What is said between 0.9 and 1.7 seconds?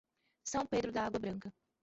da Água Branca